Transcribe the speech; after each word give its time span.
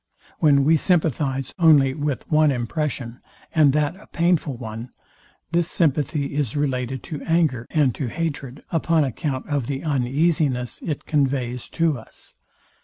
When 0.39 0.63
we 0.63 0.77
sympathize 0.77 1.53
only 1.59 1.93
with 1.93 2.27
one 2.27 2.49
impression, 2.49 3.19
and 3.53 3.71
that 3.73 3.95
a 3.95 4.07
painful 4.07 4.57
one, 4.57 4.89
this 5.51 5.69
sympathy 5.69 6.33
is 6.33 6.55
related 6.57 7.03
to 7.03 7.21
anger 7.21 7.67
and 7.69 7.93
to 7.93 8.07
hatred, 8.07 8.63
upon 8.71 9.03
account 9.03 9.47
of 9.47 9.67
the 9.67 9.83
uneasiness 9.83 10.79
it 10.81 11.05
conveys 11.05 11.69
to 11.69 11.99
us. 11.99 12.33